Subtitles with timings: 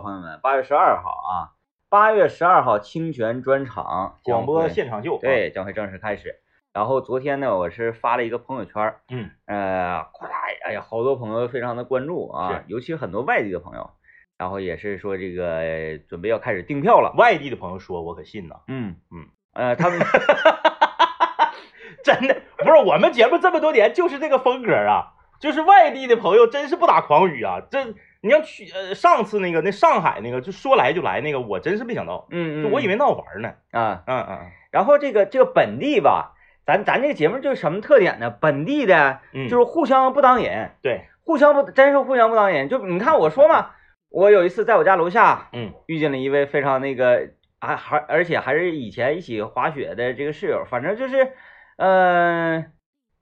[0.00, 1.52] 朋友们，八月十二号啊，
[1.88, 6.36] 八月十二号清泉专场广播现场秀，啊，对将会正式开始。
[6.72, 10.28] 然后昨天呢，我是发了一个朋友圈儿，嗯，呃，咵，
[10.64, 13.90] 哎呀，好多朋友非常的关注啊，尤其很多外地的朋友，
[14.36, 17.12] 然后也是说这个呃准备要开始订票了。
[17.16, 18.96] 外地的朋友说，我可信呐，嗯。
[19.10, 19.98] 嗯，呃，他们
[22.04, 36.34] 真的不是我们节目这么多年就是这个风格啊，就是外地的朋友真是不打诳语啊，这你要去呃上次那个那上海那个就说来就来那个，我真是没想到，嗯嗯，就我以为闹玩呢，啊，嗯嗯然后这个这个本地吧，
[36.66, 38.30] 咱咱这个节目就是什么特点呢？
[38.30, 42.68] 本地的嗯，就是互相不当人，对，互相不真是互相不当人。
[42.68, 43.70] 就你看我说嘛，
[44.10, 47.30] 我有一次在我家楼下嗯遇见了一位非常那个
[47.60, 51.32] 还还而且还是以前一起滑雪的这个室友，反正就是
[51.76, 52.64] 呃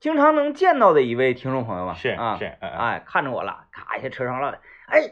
[0.00, 1.94] 经常能见到的一位听众朋友吧。
[1.94, 5.10] 是啊，是，哎看着我了，咔一下车上唠的，哎，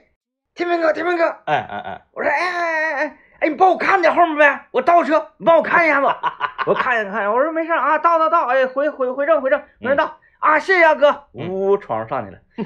[0.55, 6.07] 天明哥，天明哥，哎哎哎，我说哎哎哎哎哎，你帮我看点后面呗，我倒车，你帮我看一下子。
[6.67, 11.49] 我看一下看我说没事啊，倒倒倒，哎，回回回正回正，没人倒、啊，谢谢啊哥，嗯。
[11.49, 12.39] 呜，闯上上去了。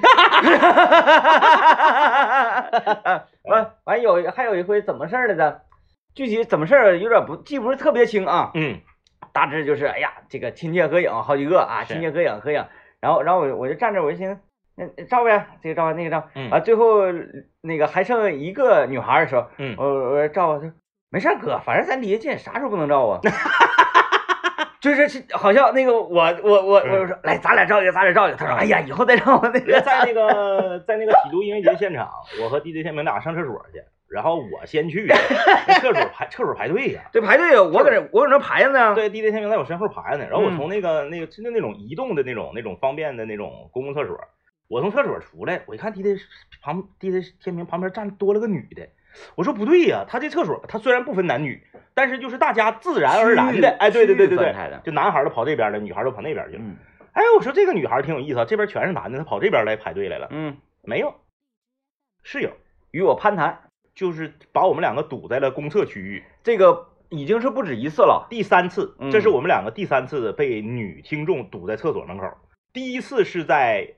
[3.02, 5.62] 哈完完有还有一回怎么事儿来着？
[6.14, 8.80] 具体怎么事儿有点不记不是特别清啊，嗯。
[9.32, 12.64] 大致就是哎呀，这个亲切合影好几个啊，亲切合影合影，
[13.00, 14.40] 然后然后我我就站这，我就寻思。
[14.78, 17.02] 那照呗，这个照那个照，嗯啊，最后
[17.60, 20.72] 那个还剩一个女孩的时候，嗯，我我照啊，他说
[21.10, 23.20] 没事哥，反正咱离得近，啥时候不能照啊？
[24.80, 26.06] 就是是好像那个我
[26.44, 28.36] 我我我说来，咱俩照一个，咱俩照一个。
[28.36, 29.80] 他说哎呀，以后再照那个。
[29.82, 32.08] 在那个在那个喜都音乐节现场，
[32.42, 35.08] 我和 DJ 天明俩上厕所去，然后我先去，
[35.82, 38.94] 厕所排厕所排队呀、对排队，我搁这我搁那排着呢。
[38.94, 44.16] 对，DJ 天明在我身后排着呢，然后我嗯从那个那个就那种移动的那种那种方便的那种公共厕所，
[44.68, 46.20] 我从厕所出来，我一看 DJ
[46.60, 48.88] 旁 DJ 天平旁边站多了个女的，
[49.34, 51.62] 我说不对呀、他这厕所他虽然不分男女，
[51.94, 56.62] 但是就是大家自然而然的，哎，对对对对对就男孩儿都跑这边了，女孩儿都跑那边去了。
[56.62, 56.76] 嗯
[57.12, 61.14] 哎，我说这个女孩儿挺有意思啊，这边全是男的，她跑这边来排队来了，嗯，没有，
[62.22, 62.52] 室友
[62.92, 66.22] 与我攀谈，就是把我们两个堵在了公厕区域。
[66.44, 68.28] 这个已经是不止一次了。
[68.30, 72.28] 第三次，嗯这是我们两个第三次被女听众堵在厕所门口。
[72.72, 73.94] 第一次是在，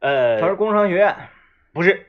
[0.00, 1.14] 呃，他是工商学院
[1.72, 2.06] 不是，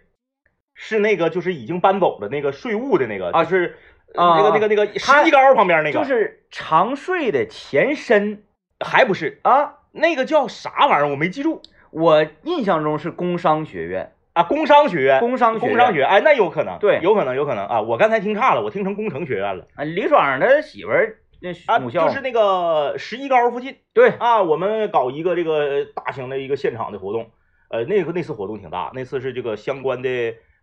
[0.73, 3.77] 是那个就是已经搬走的那个税务的那个，啊就是
[4.15, 8.43] 啊那个那个那个十一高旁边那个，就是长税的前身
[8.79, 9.75] 还不是啊。
[9.91, 27.31] 那个叫啥玩意儿，我没记住我印象中是工商学院，啊，工商学院，工商学院工商学院，哎，那有可能，对有可能，有可能啊，我刚才听差了，我听成工程学院了啊，李爽他媳妇儿那啊，母校，就是那个十一高附近对，啊，我们搞一个这个大型的一个现场的活动，
[27.69, 30.09] 呃，那个那次活动挺大，那次是这个相关的。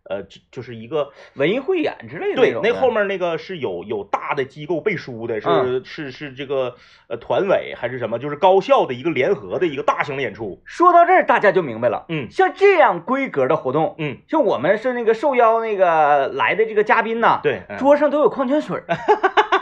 [0.09, 6.77] 呃，就就是一个文艺汇演之类的对，那后面那个是有有大的机构背书的，是、嗯是是这个
[7.09, 10.61] 呃团委还是什么，就是高校的一个联合的一个大型的演出。
[10.63, 12.05] 说到这儿，大家就明白了。
[12.07, 18.85] 嗯像这样规格的活动，嗯，像我们是那个受邀那个来的这个嘉宾呐，对，嗯桌上都有矿泉水儿。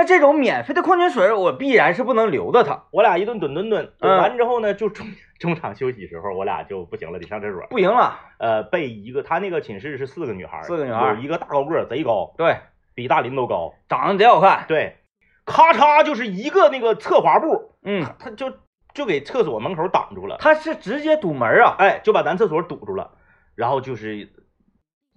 [0.00, 5.06] 那这种免费的矿泉水儿，我必然是不能留的他，我俩一顿蹲蹲蹲，蹲嗯完之后呢，就中
[5.38, 7.66] 中场休息时候，我俩就不行了，得上厕所。
[7.68, 8.18] 不行了。
[8.38, 12.56] 呃，被一个他那个寝室是四个女孩，四个女孩有一个大高个，贼高，对，
[12.94, 13.74] 比大林都高。
[13.90, 14.64] 长得贼好看。
[14.66, 14.96] 对，
[15.44, 18.54] 咔嚓就是一个那个侧滑步，嗯，他就
[18.94, 23.10] 就给厕所门口挡住了，他是直接堵门啊，哎，就把咱厕所堵住了，
[23.54, 24.30] 然后就是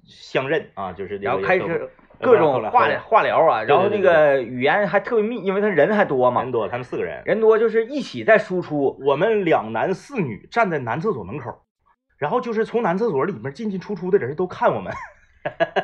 [0.06, 1.90] 相认啊，就是然后开也始
[2.24, 8.98] 各种化疗化疗啊，然后那个语言还特别密，因为他人还多嘛人，多，他们四个人，人多就是一起在输出。
[9.06, 11.64] 我们两男四女站在男厕所门口，
[12.18, 14.94] 然后就是从男厕所里面进进出出的人都看我们，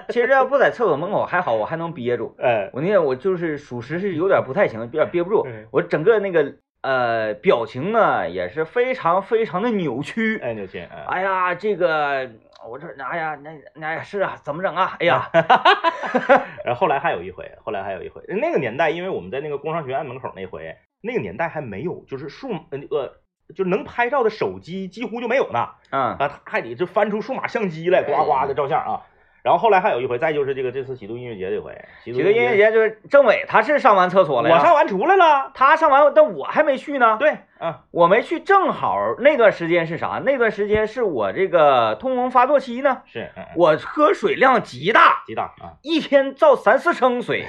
[0.07, 2.33] 其实要不在厕所门口还好，我还能憋住。
[2.39, 10.39] 哎，我那天我就是属实是有点不太行，有点憋不住嗯，我整个那个呃表情呢也是非常非常的扭曲。
[10.41, 12.29] 哎，牛亲，哎，哎呀，这个
[12.67, 14.97] 我这哎呀，那那是啊，怎么整啊？
[14.99, 15.29] 哎呀
[16.65, 22.79] 然后后来还有一回，后来还有一回，那个年代，因为我们在那个工商学院门口那回，那个年代还没有，就是数呃
[23.55, 29.01] 就是能拍照的手机几乎就没有呢，嗯，啊，他还得就翻出数码相机来，呱呱的照相啊。
[29.43, 37.17] 然后后来还有一回，再就是这个这次喜度音乐节这回，喜度音乐节就是政委他是上完厕所了，我上完出来了，他上完，但我还没去呢。
[37.19, 40.21] 对，啊，我没去，正好那段时间是啥？
[40.25, 47.45] 那段时间是我这个通风发作期呢，是，我喝水量极大，极大啊，一天造三四升水。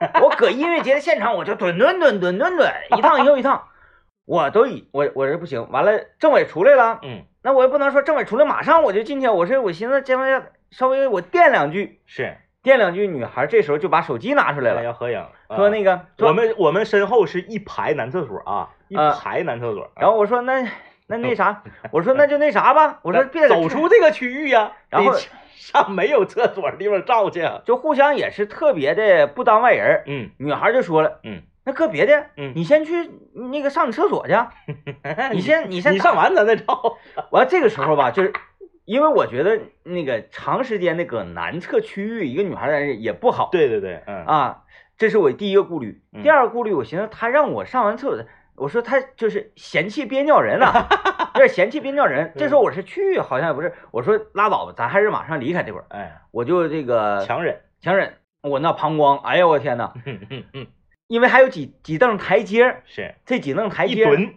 [0.22, 3.64] 我搁音乐节的现场，我就吨吨吨吨吨吨，一趟又一趟，
[4.26, 5.68] 我都已我我这不行。
[5.72, 15.24] 完了，政委出来了，嗯，那我也不能说政委出来马上我就进去，我是我寻思这玩意儿稍微我垫两句，是垫两句，女孩这时候就把手机拿出来了，要合影，
[15.54, 19.90] 说那个，我们我们身后是一排男厕所啊，一啊排男厕所。
[19.96, 20.62] 然后我说那
[21.06, 25.14] 那那啥，我说那就那啥吧，我说别走出这个区域呀，然后
[25.54, 27.62] 上没有厕所的地方照去啊。
[27.64, 30.02] 就互相也是特别的不当外人。
[30.06, 34.34] 嗯女孩就说了，嗯，那搁别的，嗯你先去那个上你厕所去，
[35.32, 36.98] 你先你先你上完咱再照。
[37.30, 38.32] 完这个时候吧，就是
[38.88, 43.50] 因为我觉得那个长时间的搁男厕区域，一个女孩在这也不好。
[43.52, 44.62] 对对对，嗯啊，
[44.96, 46.00] 这是我第一个顾虑。
[46.10, 48.24] 嗯第二个顾虑，我寻思他让我上完厕所，
[48.56, 50.88] 我说他就是嫌弃憋尿人呐、
[51.36, 52.32] 有点嫌弃憋尿人。
[52.34, 55.84] 这时候我是去，好像也不是，我说拉倒吧，咱还是马上离开这块儿。
[55.90, 57.60] 哎，我就这个强忍。
[57.82, 60.66] 强忍，我那膀胱，哎呀我天呐，嗯嗯嗯，
[61.08, 64.34] 因为还有几几凳台阶儿，是这几凳台阶儿，一蹲。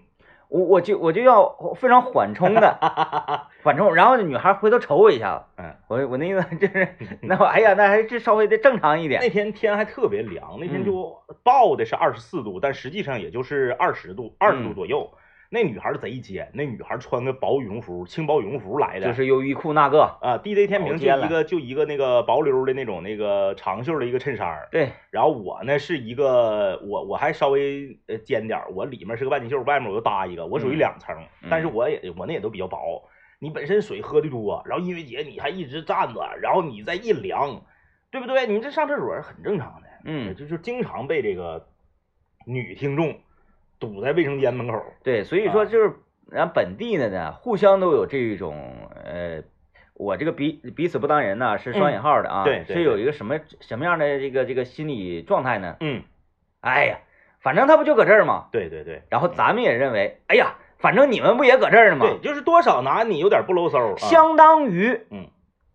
[0.51, 2.77] 我我就我就要非常缓冲的
[3.63, 6.87] 缓冲，然后女孩回头瞅我一下子，嗯，我我那意思就是，
[7.23, 9.29] 那我哎呀，那还是稍微的正常一点那。
[9.29, 15.09] 天天还特别凉，那天嗯就报的是二十四度，但实际上也就是二十度，二嗯十度左右。
[15.53, 31.13] 那女孩贼尖，那女孩穿个薄羽绒服，轻薄羽绒服来的，就是优衣库那个，啊，DJ 天平就一个就一个那个薄溜的那种那个长袖的一个衬衫儿，对，然后我呢是一个我我还稍微呃尖点儿，我里面是个半截袖，外面我又搭一个，我属于嗯两层，
[31.43, 33.03] 嗯但是我也我那也都比较薄。
[33.39, 37.61] 你本身水喝的多，然后因为姐你还一直站着，然后你再一凉，
[38.09, 38.47] 对不对？
[38.47, 41.67] 你这上厕所是很正常的，嗯，就就经常被这个
[42.45, 43.19] 女听众
[43.81, 44.81] 堵在卫生间门口。
[45.03, 45.91] 对，所以说啊就是
[46.31, 48.55] 咱本地的呢，互相都有这种
[49.03, 49.43] 呃，
[49.95, 55.75] 我这个彼彼此不当人呢是双引号的啊，嗯对对是有一个什么什么样的这个这个心理状态呢？
[55.81, 56.03] 嗯，
[56.61, 56.99] 哎呀，
[57.41, 58.45] 反正他不就搁这儿吗？
[58.53, 62.05] 对对对，然后咱们也认为，哎呀，反正你们不也搁这儿呢吗？
[62.05, 63.93] 对，就是多少拿你有点不搂嗖。
[63.93, 65.27] 啊相当于嗯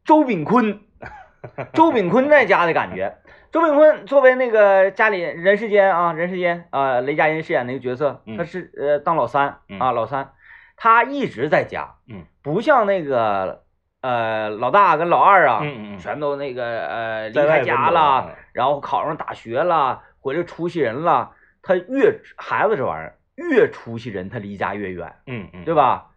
[0.05, 0.81] 周炳坤，
[1.75, 3.17] 周炳坤在家的感觉。
[3.57, 10.33] 周炳坤作为那个家里人世间啊，人世间啊，雷佳音饰演那个角色，嗯他是呃当老三嗯啊，老三，
[10.77, 13.63] 他一直在家，嗯，不像那个
[14.03, 15.61] 呃老大跟老二啊，
[15.99, 21.31] 全都那个呃离开家了，嗯然后考上大学了，回来出息人了。
[21.63, 25.15] 他越孩子这玩意儿越出息人，他离家越远。
[25.27, 25.73] 嗯嗯，对？
[25.75, 26.11] 吧？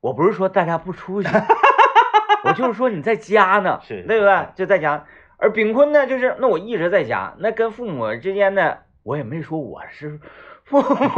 [0.00, 1.28] 我不是说大家不出息，
[2.42, 4.48] 我就是说你在家呢，是对不对？
[4.56, 5.04] 就在家。
[5.42, 10.20] 而炳坤呢，就是那我一直在家，那跟父母之间呢，我也没说我是
[10.62, 11.10] 父母，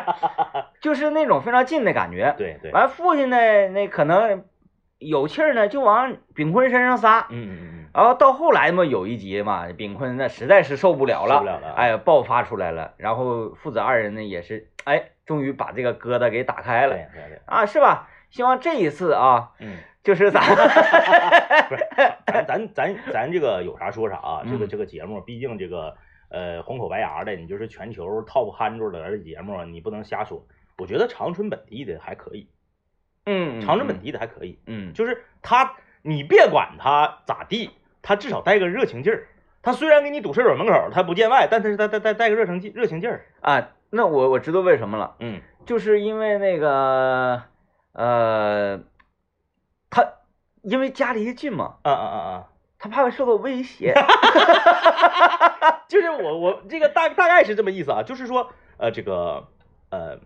[0.82, 2.34] 就是那种非常近的感觉。
[2.36, 3.36] 对对，完，父亲呢，
[3.68, 4.44] 那可能
[4.98, 7.28] 有气儿呢，就往炳坤身上撒。
[7.30, 12.92] 嗯嗯嗯然后到后来嘛，有一集嘛，炳坤那实在是受不了了，受不了了啊哎，爆发出来了。
[12.98, 16.94] 然后父子二人呢，也是哎，终于把这个疙瘩给打开嗯，了。
[16.94, 18.10] 对对对，啊，是吧？
[18.28, 20.40] 希望这一次啊，嗯，就是咱
[21.68, 21.84] 不是，
[22.26, 25.96] 咱 咱咱咱这个有啥说啥啊，这个嗯这个节目，毕竟这个
[26.30, 30.46] 呃红口白牙的，你就是全球 top hundred 的节目，你不能瞎说。
[30.78, 32.48] 我觉得长春本地的还可以，
[33.24, 37.70] 嗯，长春本地的还可以，嗯，就是他，你别管他咋地，
[38.00, 39.26] 他至少带个热情劲儿。
[39.60, 43.26] 他虽然给你堵厕所门口，他不见外，但是他他带带个热情劲热情劲儿。
[43.40, 47.42] 啊，那我我知道为什么了，嗯就是因为那个
[47.92, 48.84] 呃，他
[50.68, 52.46] 因为家离得近嘛，啊啊啊啊！
[52.78, 53.94] 他怕受到威胁。
[55.88, 59.46] 就是我我这个大大概是这么意思啊，就是说呃这个
[59.90, 60.18] 呃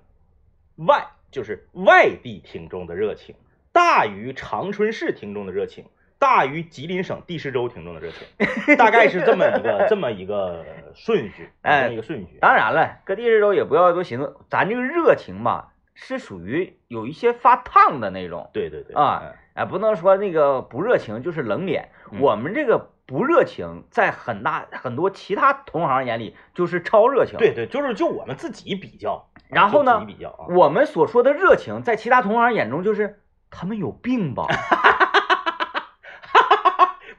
[0.76, 3.35] 外就是外地听众的热情
[3.73, 5.85] 大于长春市听众的热情，
[6.18, 8.26] 大于吉林省第十州听众的热情，
[8.76, 12.38] 大概是这么一个这么一个顺序，哎这么一个顺序。
[12.40, 19.35] 当然了，各地市州也不要多寻思，咱这个热情吧，是属于有一些发烫的那种，对对对啊
[19.69, 21.90] 不能说那个不热情就是冷脸。
[22.11, 27.38] 嗯我们这个不热情，在很大很多其他同行眼里就是超热情。
[27.38, 30.04] 对对，就是就我们自己比较，啊然后呢
[30.49, 34.47] 我们所说的热情，在其他同行眼中就是他们有病吧？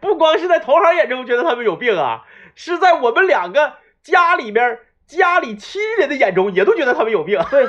[0.02, 4.80] 不光是在同行眼中觉得他们有病啊，是在我们两个家里边
[5.18, 7.40] 家里亲人的眼中也都觉得他们有病。
[7.50, 7.68] 对，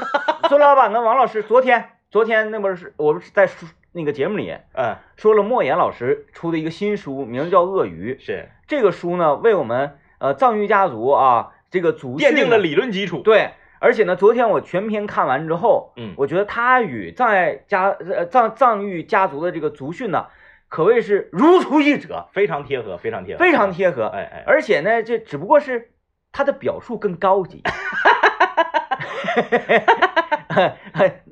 [0.49, 8.15] 孙老板跟王老师昨天昨天那不是我们是在书那个节目里嗯，说了莫言老师出的一个新书，名字叫《鳄鱼》。
[8.25, 13.21] 是这个书呢，为我们呃藏域家族啊这个族训奠定了理论基础。
[13.23, 20.27] 对，而且呢，昨天我全篇看完之后，嗯我觉得他与藏爱家呃藏藏域家族的这个族训呢，
[20.69, 24.07] 可谓是如出一辙，非常贴合，非常贴合，非常贴合。
[24.07, 25.92] 哎哎，而且呢，这只不过是
[26.33, 27.63] 他的表述更高级，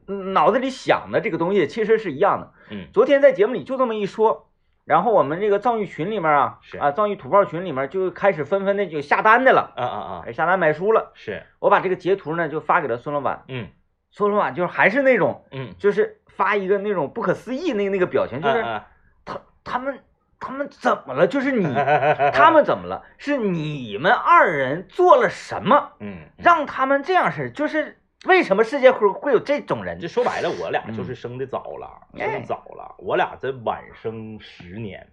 [0.35, 2.53] 脑子里想的这个东西其实是一样的。
[2.71, 2.87] 嗯。
[2.93, 4.51] 昨天在节目里就这么一说，
[4.85, 6.79] 然后我们这个藏域群里面啊，是。
[6.79, 11.13] 啊，藏域土炮群里面就开始纷纷的就下单的了，啊啊啊，哎下单买书了。
[11.15, 13.69] 是，我把这个截图呢就发给了孙老板，嗯。
[14.11, 18.87] 孙老板就是还是那种，嗯，就是发一个那种不可思议那那个表情，就是啊。
[19.25, 20.01] 他他们
[20.41, 21.27] 他们怎么了？
[21.29, 23.05] 就是你啊 他们怎么了？
[23.19, 27.51] 是你们二人做了什么，嗯，让他们这样式？
[27.51, 30.09] 就是为什么世界会会有这种人就？
[30.09, 32.95] 说白了，我俩嗯就是生的早了，哎生早了。
[32.99, 35.07] 我俩在晚生十年，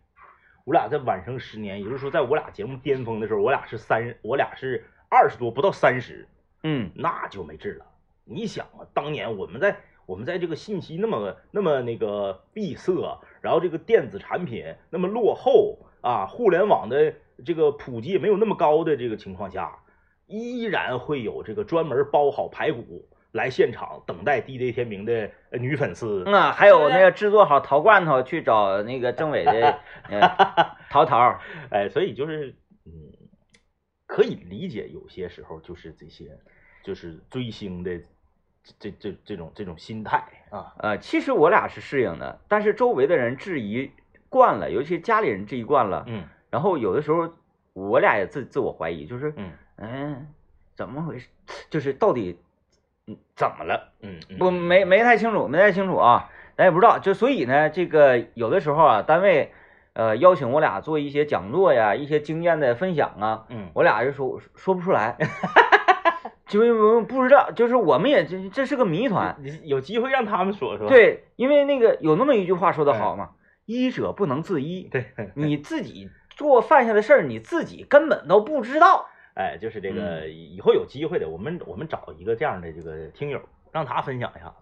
[0.63, 6.27] 我俩在晚生十年，也就是说，在我俩节目巅峰的时候，我俩是三，我俩是二十多，不到三十，
[6.63, 7.85] 嗯那就没治了。
[8.23, 17.13] 你想啊，当年我们在我们在这个信息那么那么那个闭塞，然后这个电子产品那么落后啊，互联网的
[17.45, 19.79] 这个普及也没有那么高的这个情况下，
[20.25, 26.25] 依然会有这个专门包好排骨来现场等待 DJ 天明的呃女粉丝。
[26.25, 29.79] 嗯啊，还有那个制作好陶罐头去找那个政委的
[30.11, 31.39] 呃陶陶，
[31.71, 32.53] 哎，所以就是
[32.85, 32.91] 嗯，
[34.05, 36.37] 可以理解有些时候就是这些
[36.83, 37.97] 就是追星的
[38.79, 40.73] 这这这这种这种心态啊。
[40.79, 43.91] 呃，其实我俩是适应的，但是周围的人质疑
[44.29, 47.29] 惯了，尤其家里人质疑惯了，嗯然后有的时候
[47.73, 50.27] 我俩也自自我怀疑，就是嗯嗯，
[50.75, 51.27] 怎么回事？
[51.69, 52.39] 就是到底
[53.07, 53.91] 嗯怎么了？
[54.01, 56.99] 嗯，嗯不没没太清楚，没太清楚啊，咱也不知道。
[56.99, 59.51] 就所以呢，这个有的时候啊，单位
[59.93, 65.17] 呃邀请我俩做一些讲座呀，一些经验的分享啊，嗯我俩就说说不出来，
[66.47, 69.35] 就是我不知道，就是我们也这这是个谜团。
[69.39, 70.87] 你有机会让他们说说。
[70.87, 73.31] 对，因为那个有那么一句话说得好嘛，
[73.65, 79.09] 医者不能自医， 对， 你自己做犯下的事儿，你自己根本都不知道。
[79.35, 79.95] 哎，就是这嗯。
[79.95, 83.39] 个以后有机会的，我们我们找一个这样的这个听友，
[83.71, 84.55] 让他分享一下子，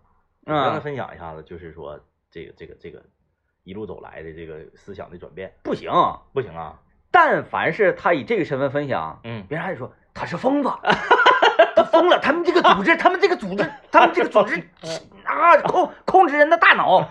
[0.46, 2.00] 让他嗯，分享一下子，就是说
[2.32, 3.02] 这个这个这个
[3.64, 5.90] 一路走来的这个思想的转变，不行，
[6.34, 6.80] 不行啊，
[7.12, 10.92] 但凡是他以这个身份分享，嗯，别人还得说他是疯子，他
[11.96, 12.20] 疯了。
[12.20, 14.56] 他们这个组织，他们这个组织，他们这个组织
[15.26, 17.08] 啊，控控制人的大脑。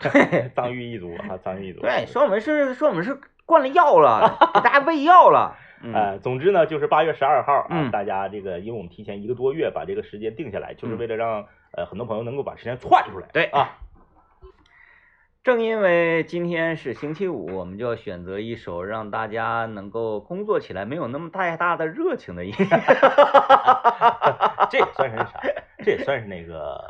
[0.00, 0.12] 藏
[0.54, 5.56] 藏域一族啊， 藏域一族，对，说我们是说我们是灌了药了，给大家喂药了。
[5.84, 13.26] 嗯，呃，总之呢，就是八月十二号啊，嗯大家这个，因为我们提前一个多月把这个时间定下来，就是嗯为了让呃很多朋友能够把时间窜出来。
[13.32, 13.78] 对啊，
[15.44, 22.64] 正因为今天是星期五，我们就要选择一首让大家能够工作起来没有那么太大的热情的音乐。
[24.70, 25.32] 这也算是啥？
[25.84, 26.80] 这也算是那个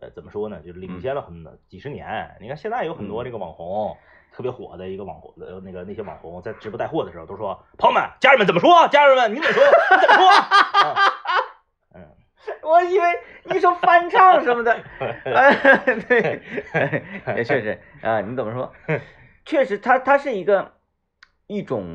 [0.00, 0.60] 呃，怎么说呢？
[0.64, 2.36] 就是领先了很几十年。
[2.40, 3.96] 你看现在有很多这个网红。
[4.30, 8.86] 特别火的一个网红，呃，那个那些网红在直播带货的时候都说：“朋友们，家人们怎么说？
[8.88, 9.62] 家人们，你怎么说？
[9.64, 9.70] 你
[10.06, 10.48] 怎么说？”啊
[10.84, 10.94] 嗯，
[12.62, 13.04] 我以为
[13.44, 14.72] 你说翻唱什么的，
[15.24, 15.54] 哎，
[16.08, 16.40] 对，
[17.36, 18.72] 也确实啊，你怎么说？
[19.44, 20.72] 确实，它它是一个
[21.46, 21.86] 一种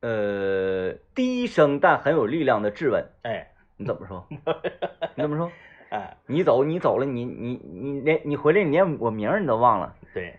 [0.00, 3.04] 呃低声但很有力量的质问。
[3.22, 4.26] 哎，你怎么说？
[5.14, 5.50] 你怎么说？
[5.90, 9.94] 哎， 你走，你走了，你你你连你回来，你连我名儿你都忘了。
[10.12, 10.34] 对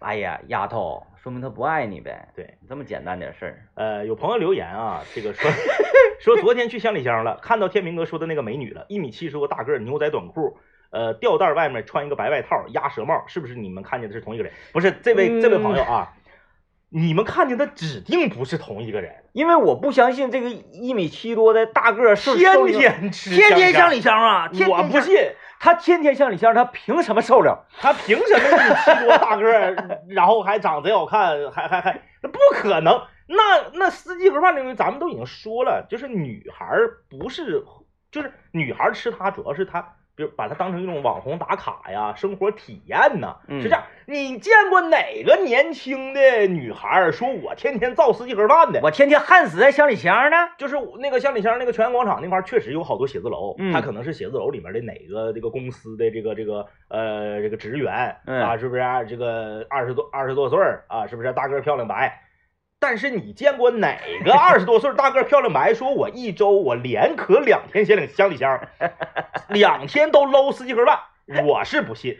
[0.00, 2.28] 哎呀，丫头，说明他不爱你呗。
[2.34, 3.64] 对，这么简单点事儿。
[3.74, 5.50] 呃，有朋友留言啊，这个说
[6.18, 10.58] 说昨天去乡里乡了，看到天明哥说的那个美女了，一米七十多大个儿，牛仔短裤，
[10.90, 14.52] 呃，吊带外面穿一个白外套，鸭舌帽，是不是你们看见的是同一个人？
[14.72, 16.12] 不是，这位这位朋友啊，
[16.90, 25.16] 你们看见的指定不是同一个人，因为我不相信这个一米七多的大个儿天天吃天天香乡里乡啊，天天我不信，
[25.60, 27.66] 他天天乡里乡，他凭什么受了？
[27.78, 33.00] 他凭什么一米七多大个儿，然后还长贼好看，还还还，那不可能。
[33.28, 37.62] 那那司机盒饭这个咱们都已经说了，就是女孩儿不是，
[38.10, 39.82] 就是女孩儿吃它主要是她，
[40.16, 43.84] 比如把它当成一种网红打卡呀，生活体验呐，嗯是这样。
[44.06, 48.80] 你见过哪个年轻的女孩儿说我天天造司机盒饭的？
[48.82, 50.36] 我天天焊死在乡里乡呢。
[50.56, 62.22] 就是那个乡里乡那个泉阳广场那块儿，确实有好多写字楼，嗯它可能是写字楼里面的哪个这个公司的这个这个呃这个职员嗯啊，是不是、这个二十多二十多岁儿啊，是不是大个漂亮白？
[62.80, 68.68] 但是你见过哪个二十多岁大个漂亮白说我一周我连咳两天乡里乡里箱，
[69.48, 70.98] 两天都搂司机盒饭？
[71.44, 72.16] 我是不信。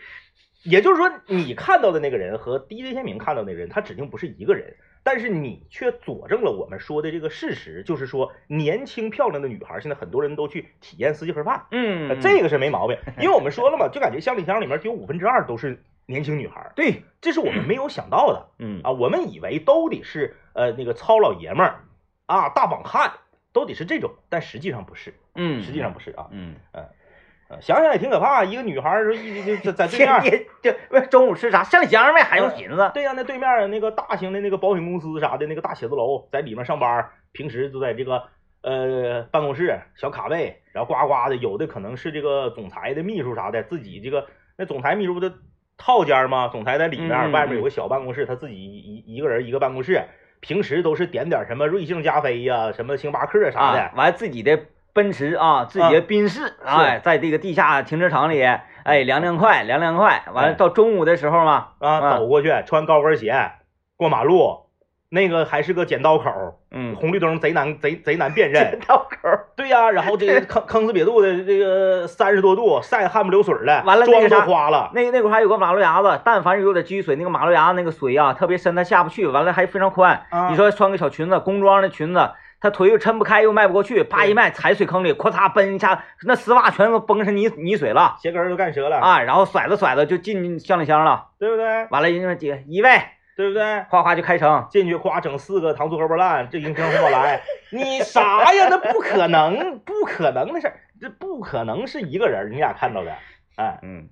[0.64, 4.76] 也就是说，你看到的那个人和 DJ 天明看到的那个人，他指定不是一个人。
[5.04, 12.98] 但是你却佐证了我们说的这个事实，就是说年轻漂亮的女孩，现在很多人都去体验司机盒饭，嗯呃这个是没毛病。
[13.18, 18.90] 因为我们说了嘛，就感觉乡里箱里面有五分之二都是年轻女孩，对，这是我们没有想到的嗯啊。
[18.90, 21.84] 我们以为都得是呃那个糙老爷们儿
[22.26, 23.12] 啊，大绑汉，
[23.52, 26.26] 都得是这种，但实际上不是，嗯，实际上不是啊。
[26.30, 28.44] 嗯嗯呃想想也挺可怕。
[28.44, 30.20] 一个女孩儿说一就就在对面儿，
[30.62, 32.90] 就不是中午吃啥香里香呗，还用寻思？
[32.92, 38.24] 对呀、那对面儿那个大型的那个保险公司啥的那个大写字楼，在里面上班，平时就在这个
[38.60, 44.26] 呃办公室小卡位，然后呱呱的，有的可能是这个总裁的秘书啥的，自己这个
[44.58, 45.30] 那总裁秘书不都
[45.78, 46.48] 套间儿吗？
[46.48, 50.02] 总裁在里面，外面有个小办公室，他自己一一个人一个办公室，
[50.40, 53.80] 平时都是点点什么瑞幸加菲呀、什么星巴克啥的。
[53.80, 54.58] 啊，完自己的
[54.92, 60.24] 奔驰啊，自己的宾士，哎，在这个地下停车场里，哎，凉凉快，凉凉快。
[60.34, 63.52] 完了哎到中午的时候嘛，啊，啊走过去穿高跟鞋
[63.96, 64.67] 过马路，
[65.10, 66.30] 那个还是个剪刀口，
[66.70, 68.62] 嗯，红绿灯贼难贼贼难辨认。
[68.70, 74.90] 剪刀口，对呀、然后这个 坑坑死瘪肚的这个三十多度，晒得汗不流水的，完了妆都花了。
[74.94, 80.20] 那那块儿还有个马路牙子，但凡是有点积水，那个马路牙子那个水啊特别深，它下不去，完了还非常宽。
[80.28, 89.22] 啊你说穿个小裙子，工装的裙子，她腿又抻不开，又迈不过去，啪一迈踩水坑里，咔嚓奔一下，那丝袜全都崩成泥泥水了鞋跟儿都干折了，啊！
[89.22, 91.28] 然后甩着甩着就进香里箱了。
[91.38, 91.86] 对不对？
[91.90, 92.90] 完了，人家说几个一位，
[93.38, 93.62] 对不对？
[93.88, 94.66] 哗哗就开城。
[94.68, 97.40] 进去夸整四个糖醋荷包蛋，这营销红宝来，
[97.70, 98.66] 你啥呀？
[98.68, 103.14] 那不可能，不可能的事儿，这不可能是一个人，你俩看到的，
[103.54, 104.08] 哎，嗯，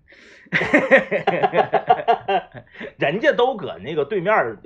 [2.98, 4.58] 人家都搁那个对面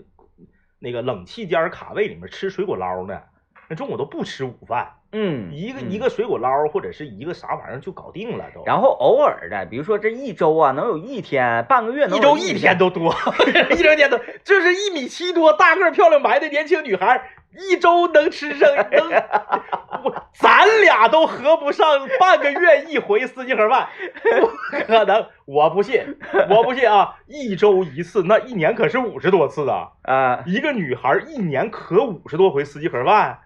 [0.79, 3.23] 那个冷气间卡位里面吃水果捞呢，
[3.71, 8.65] 那中午都不吃午饭，嗯，一个嗯一个水果捞或者是一个啥玩意儿就搞定了都。
[8.67, 13.15] 然后偶尔的，比如说这一周啊，能有一天、半个月能一 一周一天都多，
[13.71, 19.23] 一周一天多，就是一米七多、大个、漂亮白的年轻女孩，一周能吃上能，
[20.03, 21.87] 我咱俩都合不上
[22.19, 23.89] 半个月一回四季盒饭，
[24.41, 24.49] 不
[24.89, 26.17] 可能，我不信，
[26.51, 27.15] 我不信啊！
[27.29, 29.91] 一周一次，那一年可是五十多次啊！
[30.03, 33.39] 啊，一个女孩一年可五十多回四季盒饭，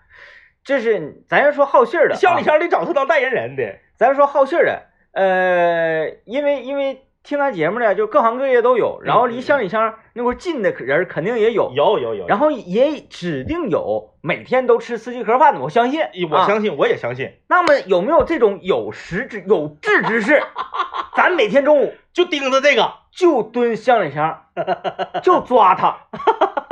[0.64, 20.42] 这是咱要说好信儿的、啊，乡里乡里找他当代言人的，咱说好信儿的，呃，因为因为听咱节目的就各行各业都有，然后离乡里乡那块儿近的人肯定也有，有有有，然后也指定有每天都吃四季盒饭的，我相信，啊我相信，我也相信，那么有没有这种有识之有志之士？
[21.14, 24.44] 咱每天中午就盯着这个，就蹲乡里乡，
[25.22, 25.96] 就抓他，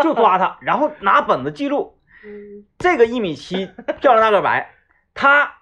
[0.02, 1.96] 就抓他，然后拿本子记录
[2.78, 3.68] 这个一米七
[4.00, 4.72] 漂亮大个白，
[5.14, 5.54] 他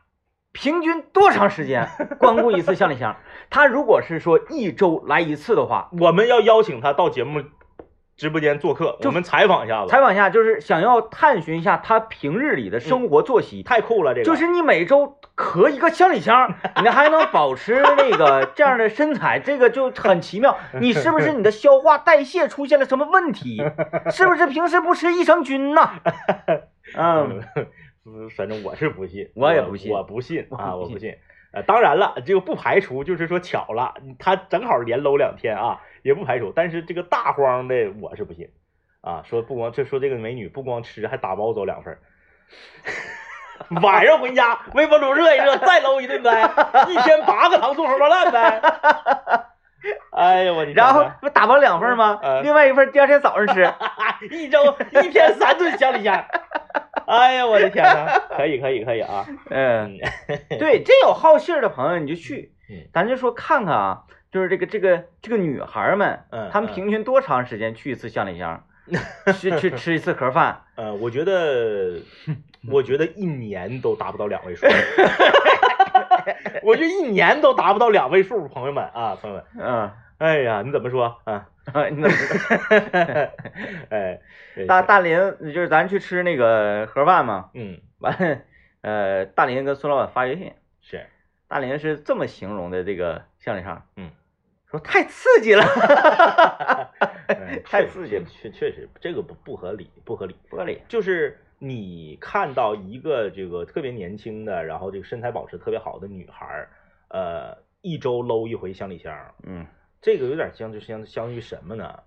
[0.52, 3.16] 平均多长时间光顾一次相里箱？
[3.50, 7.42] 他如果是说一周来一次的话，我们要邀请他到节目
[8.16, 9.90] 直播间做客，我们采访一下子。
[9.90, 13.62] 采访一下，就是想要探寻一下他平日里的生活作息。
[13.62, 20.58] 太酷了，这个就是你每周咳一个行李箱， 你还能保持那个 这样的身材，这个就很奇妙。
[20.78, 23.62] 你是不是你的消化代谢出现了什么问题？
[24.10, 25.90] 是不是平时不吃益生菌呢？
[26.94, 27.42] 嗯，
[28.04, 31.16] 嗯，反正我是不信，我也不信我不信啊，我不信
[31.66, 36.52] 当然了，这个不排除就是说巧了，他正好连搂两天啊，也不排除。
[36.54, 38.50] 但是这个大荒的我是不信
[39.00, 41.98] 啊，说不光这说这个美女不光吃，还打包走两份儿。
[43.82, 46.50] 晚上回家微波炉热一热，再搂一顿呗，
[46.88, 48.60] 一天八个糖醋荷包蛋呗。
[50.12, 52.18] 哎呦，我的然后不打包两份吗？
[52.22, 53.72] 嗯另外一份第二天早上吃。
[54.30, 56.22] 一周一天三顿乡里乡。
[57.06, 58.18] 哎呀，我的天哪！
[58.36, 59.24] 可以，可以，可以啊！
[59.48, 59.96] 嗯，
[60.58, 68.62] 对，真有好信儿的朋友你就去嗯，咱就说看看啊，就是这个这个这个女孩们，嗯她们平均多长时间去一次乡里乡，
[69.38, 70.60] 去去吃一次盒饭？
[70.76, 72.00] 呃，我觉得，
[72.68, 74.66] 我觉得一年都达不到两位数。
[76.62, 81.48] 我觉得一年都达不到两位数， 朋友们啊，朋友们，嗯，哎呀，你怎么说啊？
[81.90, 82.16] 你怎么
[83.90, 84.20] 哎，
[84.66, 88.38] 大大林就是咱去吃那个盒饭嘛，嗯完了，
[88.82, 91.06] 呃，大林跟孙老板发微信，是，
[91.48, 94.10] 大林是这么形容的这个乡里上，嗯，
[94.70, 95.64] 说太刺激了，
[97.28, 100.36] 嗯太刺激了确确实这个不不合理，不合理。
[100.50, 100.82] 不合理。
[100.88, 106.70] 就是你看到一个这个特别年轻的，然后这个身材保持特别好的女孩儿，
[107.08, 109.66] 呃，一周搂一回行李箱，嗯
[110.00, 112.00] 这个有点像就相相当于什么呢？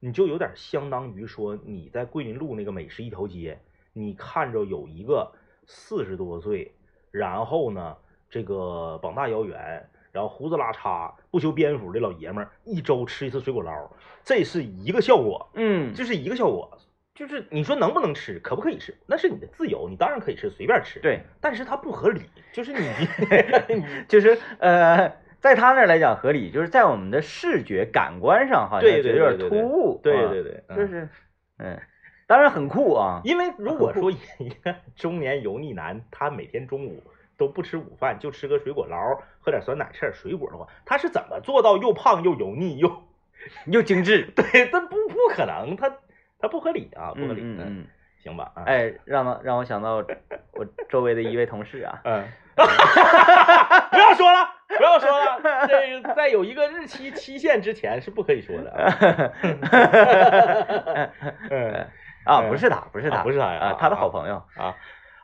[0.00, 3.58] 你就有点相当于说你在桂林路那个美食一条街，
[3.92, 5.30] 你看着有一个
[5.66, 6.72] 四十多岁，
[7.10, 7.98] 然后呢
[8.30, 13.90] 这个膀大腰圆，然后胡子拉碴、不修边幅的老爷们儿，一周吃一次水果捞，
[14.24, 15.50] 这是一个效果。
[15.54, 16.78] 嗯，这是一个效果，
[17.16, 22.20] 就是你说能不能吃，可不可以吃，那是你的自由，你当然可以吃，随便吃。，对，但是它不合理，
[22.52, 22.88] 就是你
[23.74, 31.08] 你就是呃，在他那儿来讲合理，就是在我们的视觉感官上好像对觉得有点对对对突兀，啊对对对，嗯就是
[31.58, 31.80] 嗯，
[32.26, 37.02] 当然很酷啊，因为如果说一个 中年油腻男，他每天中午
[37.38, 38.98] 都不吃午饭，就吃个水果捞，
[39.40, 43.04] 喝点酸奶，吃点水果的话，他是怎么做到又胖又油腻又
[43.66, 44.28] 又精致？
[44.36, 45.96] 对，这不不可能，他
[46.38, 47.40] 他不合理啊，不合理。
[47.42, 47.86] 嗯嗯。
[48.22, 48.52] 行吧。
[48.66, 49.96] 哎，让让我想到
[50.52, 52.00] 我周围的一位同事啊。
[52.04, 52.24] 嗯。
[52.56, 59.32] 不要说了，不要说了，这在有一个日期期限之前是不可以说的。
[61.50, 61.86] 嗯。
[62.24, 64.74] 啊，不是他，不是他，不是他呀，他的好朋友啊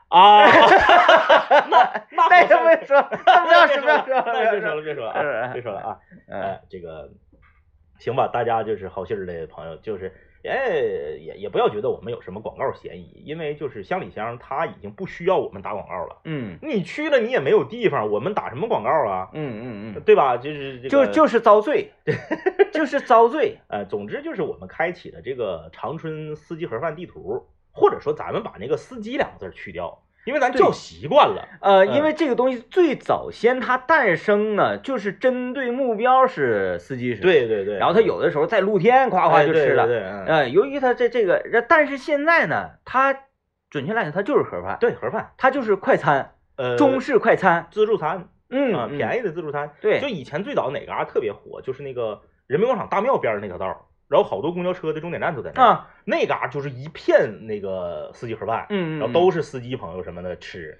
[0.07, 0.45] 啊，
[1.67, 2.47] 那那别
[2.85, 5.97] 说，不要说，不要说，别说了，别说了啊，别说了啊，
[6.31, 7.09] 哎，这个
[7.99, 10.13] 行吧，大家就是好信儿的朋友，就是。
[10.43, 10.69] 哎，
[11.19, 16.17] 也也不要觉得我们有什么广告嫌疑，因为就是乡里乡他已经不需要我们打广告了。
[16.25, 19.29] 嗯，你去了你也没有地方，我们打什么广告啊？
[19.33, 20.35] 嗯嗯嗯，对吧？
[20.37, 21.91] 就是就就是遭罪，
[22.73, 23.57] 就是遭罪。
[23.69, 30.03] 呃，总之就是我们开启了这个长春司机盒饭地图，或者说咱们把那个司机两个字去掉。
[30.25, 43.13] 因为咱叫习惯了，呃，因为这个东西最早先它诞生呢，就是针对目标是司机是，对对对，然后它有的时候在露天夸夸就吃了，对，呃，由于它这这个，但是现在呢，它
[43.69, 53.89] 准确来讲它就是盒饭，对，盒饭，它就是快餐，呃，中式快餐，自助餐，嗯，便宜的自助餐，对，就以前最早哪嘎特别火，就是那个人民广场大庙边那条道。
[54.13, 60.79] 然后好多公交车的终点站都在那儿，那嘎就是一片那个司机盒饭，嗯，然后都是司机朋友什么的吃。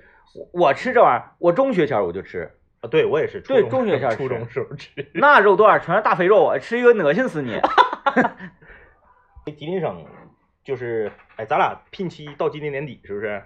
[0.51, 7.59] 我吃这玩意儿，我中学前我就吃啊，对我也是，对中学前 初中时候吃， 那肉段全是大肥肉，吃一个恶心死你。
[9.57, 10.05] 吉林省
[10.63, 13.41] 就是，哎，咱俩聘期到今年年底是不是？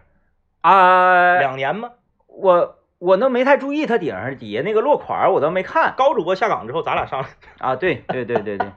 [0.62, 1.92] 啊，两年吗？
[2.28, 5.94] 我我都没太注意它顶上底下那个落款，我都没看。
[5.98, 7.26] 高主播下岗之后，咱俩上
[7.60, 8.68] 啊，对对对对对。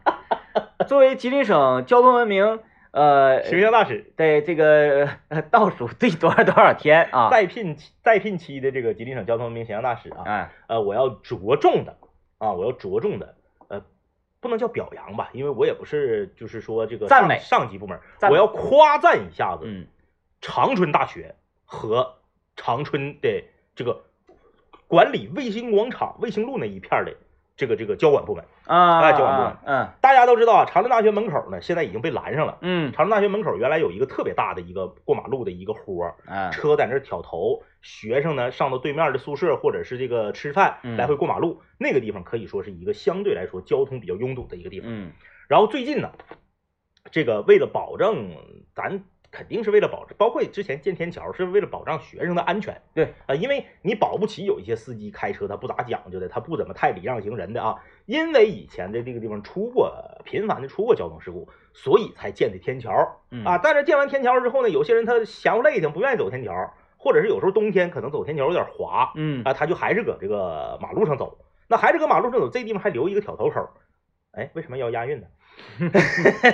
[0.90, 2.58] 作为吉林省交通文明
[2.90, 5.08] 呃形象大使，在这个
[5.48, 7.30] 倒数第多少多少天啊？
[7.30, 11.96] 在聘在聘期的这个吉林省交通文明形象大使啊，哎，呃，我要着重的
[12.38, 13.36] 啊，我要着重的，
[13.68, 13.84] 呃，
[14.40, 19.86] 不能叫表扬吧，因为我也不是就是说这个赞美上级部门，我要夸赞一下子，嗯，
[20.40, 22.16] 长春大学和
[22.56, 23.44] 长春的
[23.76, 24.02] 这个
[24.88, 27.14] 管理卫星广场卫星路那一片的。
[27.60, 32.56] 这个这个交管部门啊，交管部门，嗯，大家都知道啊，长春大学门口呢，现在已经被拦上了。
[32.62, 44.88] 嗯，长春大学门口原来有一个特别大的一个过马路的一个豁，嗯，车在那挑头，学生呢上到对面的宿舍或者是这个吃饭来回过马路，那个地方可以说是一个相对来说交通比较拥堵的一个地方。
[44.90, 45.12] 嗯，
[45.46, 46.12] 然后最近呢，
[47.10, 48.36] 这个为了保证
[48.74, 49.04] 咱。
[49.30, 52.80] 肯定是为了保证，包括之前建天桥是为了保障学生的安全。
[52.92, 57.76] 对啊，因为你保不齐有一些司机开车他不咋讲究的，他不怎么太礼让行人的啊。
[58.06, 59.92] 因为以前的这个地方出过
[60.24, 62.90] 频繁的出过交通事故，所以才建的天桥
[63.44, 63.56] 啊。
[63.58, 71.38] 但是建完天桥之后呢，有些人他嫌乎累挺，不愿意走天桥，或者是有时候冬天可能走天桥有点滑，嗯啊，他就还是搁这个马路上走。
[71.68, 73.70] 那还是搁马路上走，这地方还留一个挑头口。
[74.32, 75.26] 哎，为什么要押韵呢？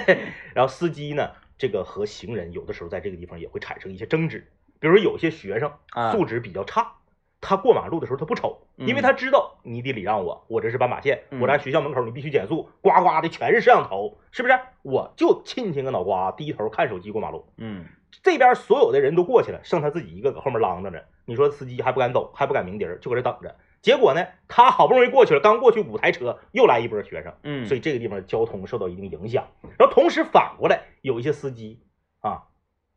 [0.53, 1.31] 然后司机呢？
[1.59, 4.47] 这个和行人有的时候在这个地方也会产生一些争执，
[4.79, 5.73] 比如有些学生
[6.13, 6.93] 素质比较差，
[7.41, 14.59] 他过马路的时候他不瞅，因为他知道你得礼让我，我这是斑马线，我在学校门口你必须减速，呱呱的全是摄像头，是不是？
[14.83, 17.47] 我就亲亲个脑瓜，低头看手机过马路。
[17.57, 17.85] 嗯，
[18.23, 23.55] 这边所有的人都过去了，剩他自己一个搁后面啷当着，你说司机还不敢走，还不敢鸣笛，就搁这等着。
[23.87, 29.47] 结果呢，他好不容易过去了，刚过去五台车，又来一波学生，嗯，所以这个地方交通受到一定影响。
[29.79, 31.79] 然后同时反过来，有一些司机
[32.19, 32.43] 啊，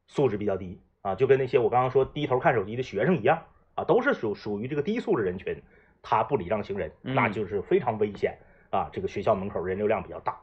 [0.07, 3.43] 素质比较低啊，就跟那些我刚刚说低头看手机的学生一样
[3.75, 5.61] 啊，都是属属于这个低素质人群，
[6.01, 8.39] 他不礼让行人，那就是非常危险
[8.71, 8.89] 啊。
[8.91, 10.39] 这个学校门口人流量比较大，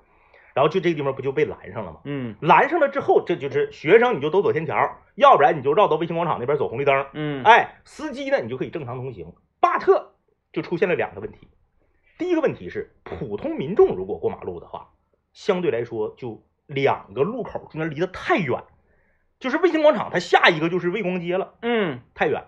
[0.54, 1.98] 然后就这个地方不就被拦上了吗？
[2.04, 7.04] 嗯，拦上了之后，这就是学生你就都走天桥，要不然你就绕到卫星广场那边走红绿灯。
[7.14, 9.35] 嗯，哎，司机呢你就可以正常通行。
[9.59, 10.12] 巴特。
[10.57, 11.49] 就出现了两个问题，
[12.16, 14.88] 第一个问题是普通民众如果过马路的话，
[15.35, 18.64] 相对来说就两个路口中间离得太远，
[19.38, 22.45] 就是卫星广场，它下一个就是卫光街了，嗯，太远。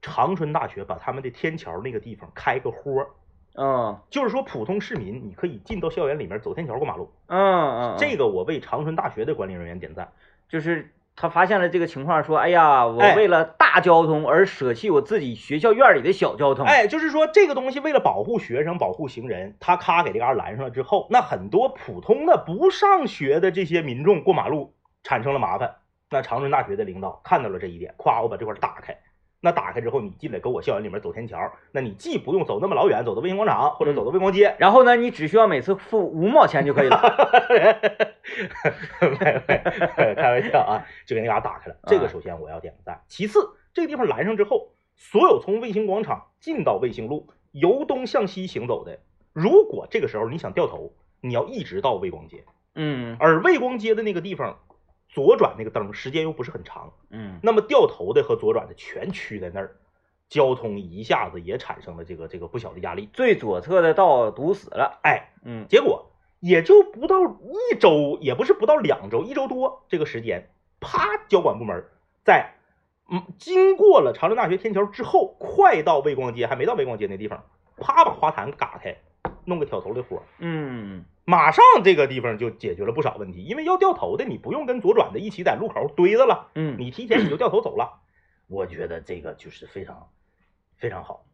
[0.00, 3.06] 长春大学把他们的天桥那个地方开个豁，
[3.54, 10.10] 嗯，就是说普通市民你可以进到校园里面走天桥过马路，嗯嗯，这个我为长春大学的管理人员点赞，
[10.48, 10.94] 就是。
[11.20, 25.74] 他发现了这个情况，说：“哎呀，我为了大交通而舍弃我自己学校院里的小交通。”哎，就是说这个东西为了保护学生、保护行人，他咔给这嘎拦上了之后，那很多普通的不上学的这些民众过马路产生了麻烦。
[26.08, 28.96] 那长春大学的领导看到了这一点，咵，我把这块打开。
[29.40, 31.38] 那打开之后，你进来跟我校园里面走天桥，
[31.72, 36.98] 那你既不用走那么老远，走到卫星广场或者走到卫光街，然后呢，你只需要每次付五毛钱就可以了。
[40.16, 41.76] 开玩笑啊，就给那嘎打开了。
[41.86, 43.00] 这个首先我要点个赞。
[43.06, 48.98] 其次，这个地方拦上之后，所有从卫星广场进到卫星路，由东向西行走的，
[49.32, 54.58] 如果这个时候你想掉头，你要一直到卫光街，嗯而卫光街的那个地方
[55.08, 59.76] 左转那个灯时间又不是很长，嗯那么掉头的和左转的全驱在那儿，
[60.28, 63.08] 交通一下子也产生了这个这个不小的压力。
[63.12, 65.00] 最左侧的道堵死了。
[65.02, 71.84] 哎，嗯结果也就不到一周，也不是不到两周，一周多这个时间，啪，交管部门
[72.22, 72.52] 在
[73.10, 77.44] 嗯经过了长春大学天桥之后，快到卫光街，还没到卫光街那地方，
[77.78, 78.98] 啪把花坛嘎开，
[79.46, 88.00] 弄个挑头的活儿，嗯马上这个地方就解决了不少问题，因为要掉头的你不用跟左转的一起在路口堆着了，嗯，你提前你就掉头走了，
[88.46, 90.08] 我觉得这个就是非常
[90.78, 91.26] 非常好，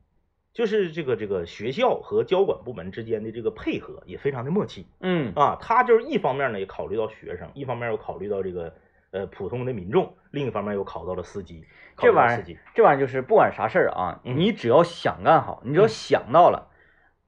[0.53, 4.89] 就是这个这个学校和交管部门之间的这个配合也非常的默契。
[4.99, 5.33] 嗯。
[5.37, 5.57] 啊。
[5.61, 8.75] 他就是一方面呢也考虑到学生，一方面又考虑到这个
[9.13, 14.37] 呃普通的民众，另一方面又考到了司机，考这玩意儿这玩意儿就是不管啥事儿啊，嗯。
[14.37, 15.89] 你只要想干好，你只要嗯。
[15.89, 16.69] 想到了，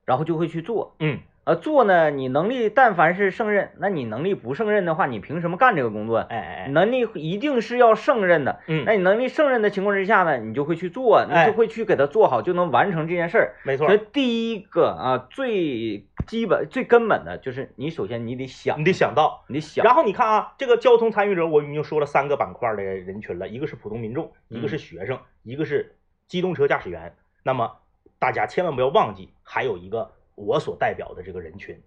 [0.05, 0.97] 然后就会去做。
[0.99, 6.19] 嗯呃，做呢，你能力但凡是胜任，那你能力不胜任的话，你凭什么干这个工作？
[6.19, 8.59] 哎哎哎，能力一定是要胜任的。
[8.67, 13.55] 嗯，那你能力胜任的情况之下呢，你就会去做，你哎就会去给它做好，就能完成这件事儿。
[13.63, 19.45] 没错所以，第一个啊，最基本、最根本的就是你首先你得想你，得想到。
[19.47, 25.95] 你得想，然后你看啊，这个交通参与者，我已经说了三个板块的人群了，一个是普通民众，一个是学生，一个是
[26.27, 27.15] 机动车驾驶员。
[27.45, 27.77] 那么
[28.19, 31.83] 大家千万不要忘记，还有一个我所代表的这个人群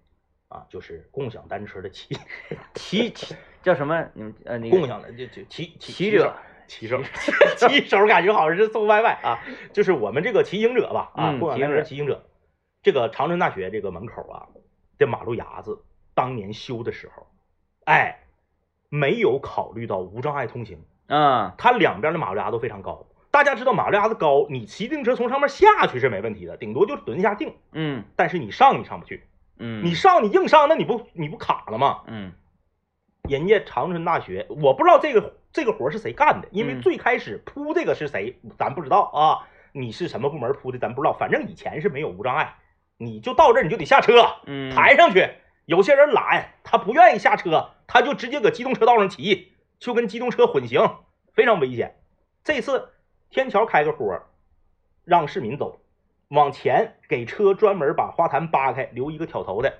[0.48, 2.14] 啊，就是共享单车的骑
[2.74, 4.06] 骑骑叫什么？
[4.12, 6.34] 你们呃那个共享的就就骑骑骑者，
[6.66, 7.00] 骑手，
[7.56, 9.38] 骑手感觉好像是送外卖啊，
[9.72, 12.26] 就是我们这个骑行者吧啊，嗯共享单车骑行者，
[12.82, 14.48] 这个长春大学这个门口啊
[14.98, 15.82] 这马路牙子，
[16.14, 17.26] 当年修的时候，
[17.84, 18.20] 哎，
[18.88, 23.06] 没有考虑到无障碍通行，啊，它两边的马路牙子都非常高。
[23.30, 29.24] 大家知道马路牙子高，你骑自行车从上面下去是没问题的，顶多就是蹲下定，嗯但是你上你上不去，
[29.58, 32.00] 嗯，你上你硬上，那你不你不卡了吗？
[32.06, 32.32] 嗯
[33.28, 39.46] 人家长春大学，我不知道这个这个活是谁干的，因为嗯最开始铺这个是谁，咱不知道啊。
[39.72, 41.12] 你是什么部门铺的，咱不知道。
[41.12, 42.56] 反正以前是没有无障碍，
[42.96, 45.28] 你就到这儿你就得下车，嗯，抬上去。
[45.66, 50.96] 有些人懒，他不愿意下车，他就直接搁机动车道上骑，就跟机动车混行，
[51.32, 51.94] 非常危险。
[52.42, 52.88] 这次
[53.30, 54.22] 天桥开个豁儿，
[55.04, 55.80] 让市民走，
[56.28, 59.72] 往前给车专门把花坛扒开，留一个挑头的。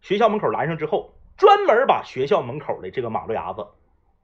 [0.00, 3.66] 学校门口拦上之后，专门把学校门口的这个马路牙子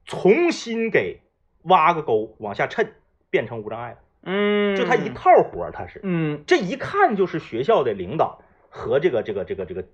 [0.05, 1.21] 重新给
[1.63, 2.95] 挖个沟，往下衬，
[3.29, 3.99] 变成无障碍了。
[4.23, 9.85] 嗯，就他一套活儿，他是嗯这一看就是学校的领导和这个这个这个这个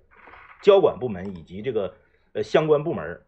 [0.61, 1.95] 交管部门以及这个
[2.33, 3.21] 呃相关部门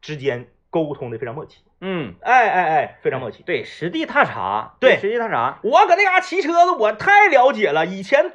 [0.00, 1.58] 之间沟通的非常默契。
[1.82, 3.42] 嗯，哎哎哎，非常默契。
[3.44, 7.84] 对，实地踏查，对实地踏查，我搁那嘎骑车子，我太了解了。
[7.86, 8.32] 以前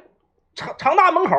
[0.54, 1.34] 长长大门口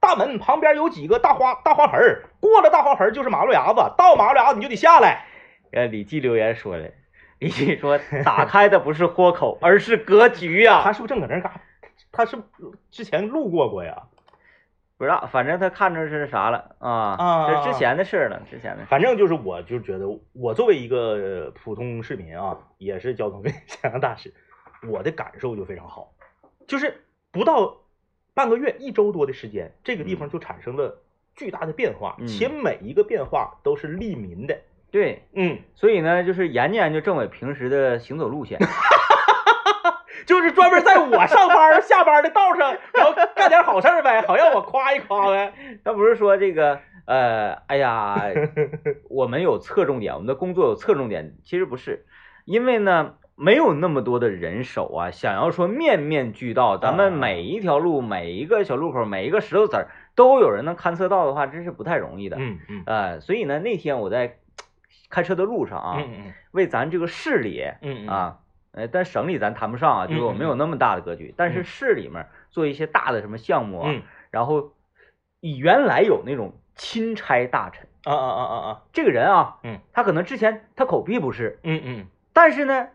[0.00, 5.26] 大门旁边有几个大花大花盆儿，过了大花盆儿就是马路牙子，到马路牙子你就得下来。
[5.72, 6.92] 呃，李记留言说的，
[7.38, 11.52] 李记说打开的不是豁口，而是格局呀、 他是不是正搁那嘎？
[12.10, 12.36] 他是
[12.90, 14.02] 之前路过过呀？
[15.02, 17.16] 不知道，反正他看着是啥了啊？
[17.18, 18.86] 啊这是之前的事了，之前的事。
[18.88, 24.32] 反正就是，我就觉得，我作为一个普通市民啊，也是交通卫宣扬大使，
[24.88, 26.12] 我的感受就非常好，
[26.68, 27.78] 就是不到
[28.32, 31.02] 半个月、一周多的时间，这个地方就产生了
[31.34, 34.56] 巨大的变化，嗯且每一个变化都是利民的。
[34.92, 38.56] 对，嗯，所以呢，就是研究研究政委平时的行走路线。
[40.26, 45.52] 就是专门在我上班、下班的道上，然后干点好事儿呗，好让我夸一夸呗。
[45.84, 48.16] 他不是说这个，呃，哎呀，
[49.10, 52.04] 我们有侧重点，我们的工作有侧重点，其实不是，
[52.44, 62.36] 因为呢，没有那么多的人手啊，想要说面面俱到，咱们啊每一条路、每一个小路口、每一个石头子儿都有人能勘测到的话，真是不太容易的。
[62.38, 64.36] 嗯嗯呃，所以呢，那天我在
[65.10, 67.62] 开车的路上啊，嗯为咱这个市里
[68.08, 68.38] 啊，
[68.72, 71.64] 呃，但省里咱谈不上啊，就是我没有那么大的格局，但是嗯。
[71.64, 74.02] 市里面做一些大的什么项目啊，嗯。
[74.30, 74.72] 然后
[75.40, 82.06] 以原来有那种钦差大臣，啊啊啊啊啊，这个人啊，嗯，他可能之前他口碑不是，嗯嗯。
[82.32, 82.88] 但是呢，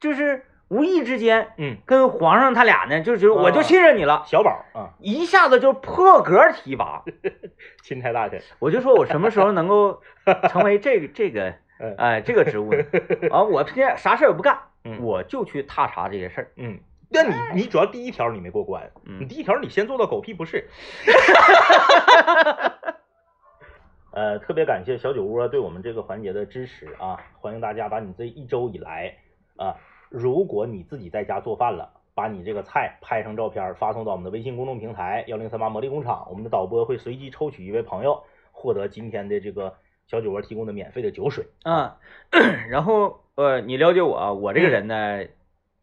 [0.00, 7.02] 就是无意之间嗯，跟皇上他俩呢，就是我就啊信任你了，小宝啊，一下子就破格提拔，
[7.84, 8.40] 钦差大臣。
[8.58, 10.02] 我就说我什么时候能够
[10.48, 11.94] 成为这个这个 嗯。
[11.98, 12.82] 哎这个职务呢？
[13.30, 16.52] 啊，我今天啥事儿也不干，嗯我就去踏查这些事儿。
[16.56, 16.78] 嗯，
[17.10, 20.68] 那你你主要第一条你没过关，嗯你第一条你先做到狗屁不是。
[24.10, 27.20] 呃，特别感谢小酒窝对我们这个环节的支持啊！
[27.40, 29.14] 欢迎大家把你这一周以来
[29.56, 29.76] 啊，
[30.08, 39.72] 如果你自己在家做饭了，把你这个菜拍成照片发送到我们的微信公众平台幺零三八魔力工厂，我们的导播会随机抽取一位朋友，获得今天的这个
[40.08, 41.46] 小酒窝提供的免费的酒水。
[41.62, 41.98] 啊，
[42.68, 45.24] 然后呃，你了解我啊，我这个人呢，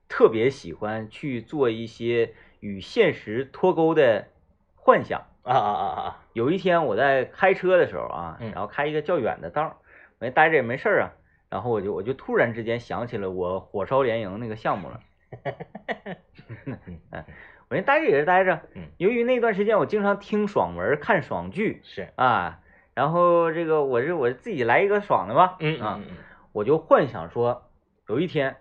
[0.10, 4.28] 特别喜欢去做一些与现实脱钩的
[4.76, 5.22] 幻想。
[5.44, 6.26] 啊啊啊啊！
[6.34, 9.78] 有一天我在开车的时候啊，嗯然后开一个较远的道儿，
[10.20, 11.14] 我待着也没事儿啊，
[11.50, 15.00] 然后我就我就突然之间想起了我火烧连营那个项目了。
[16.66, 16.78] 嗯，
[17.70, 22.60] 我那待着也是待着嗯，由于那段时间我经常听爽文、看爽剧是，啊，
[22.94, 26.02] 然后这个我是我自己来一个爽的吧，嗯啊，
[26.56, 27.70] 我就幻想说
[28.08, 28.56] 有一天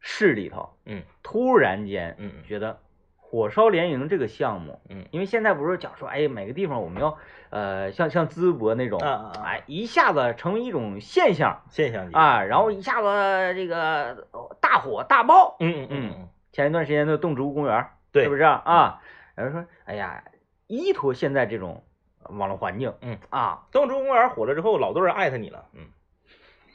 [0.00, 1.04] 市里头嗯。
[1.22, 2.32] 突然间嗯。
[2.34, 2.80] 嗯觉得
[3.16, 5.06] 火烧连营这个项目，嗯。
[5.12, 7.16] 因为现在不是讲说，哎，每个地方我们要，
[7.50, 15.56] 呃，像像淄博那种，啊哎，一下子成为一种现象现象级啊，然后一下子这个呃大火大爆。
[15.60, 18.62] 嗯嗯嗯嗯，前一段时间的动植物公园，对，是不是啊？
[18.64, 19.02] 啊，
[19.36, 20.24] 然后说，哎呀，
[20.66, 21.84] 依托现在这种
[22.30, 23.16] 网络环境，嗯。
[23.30, 25.82] 啊，动植物公园火了之后，老多人艾特你了，嗯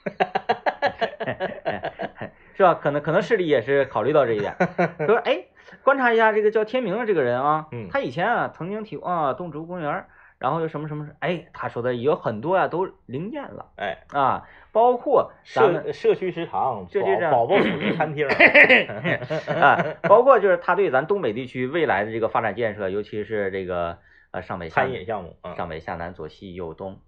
[2.56, 2.76] 是吧？
[2.76, 4.56] 可能可能市里也是考虑到这一点，
[5.08, 5.46] 说，哎，
[5.84, 10.06] 观察一下这个叫天明的这个人啊，嗯他以前啊曾经提过啊动植物公园，
[10.38, 18.28] 然后又什么什么，哎，他说的有很多啊都灵验了哎，啊，包括咱们社社区食堂、就这样宝宝宝主题餐厅，
[19.60, 23.98] 啊，包括就是他对咱东北地区未来的这个发展建设，尤其是这个
[24.32, 27.00] 呃上北下餐饮项目，嗯上北下南左西右东，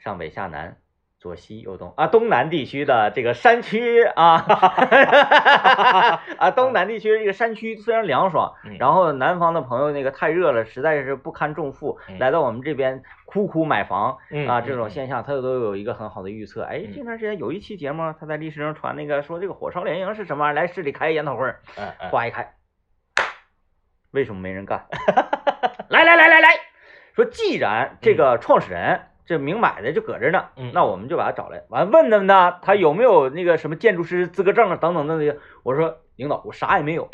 [0.00, 0.76] 上北下南
[1.20, 4.36] 左西右东啊，东南地区的这个山区啊，
[6.38, 16.62] 啊，东南地区这个山区虽然凉爽，嗯然后南方的朋友那个太热了，实在是不堪重负，嗯来到我们这边苦苦买房嗯啊，这种嗯现象他都有一个很好的预测。
[16.62, 22.54] 哎，嗯这段时间有一期节目，他在历史上传那个说这个火烧连营是什么玩意儿，来市里开研讨会儿，嗯嗯，哗一开，
[24.12, 24.86] 为什么没人干？
[25.90, 26.48] 来来来来来，
[27.16, 35.38] 说既然这个创始人这明摆的就搁这儿呢，嗯那我们就把他找来，完问问他他有没有那个什么建筑师资格证啊等等的那些。
[35.62, 37.10] 我说领导，我啥也没有，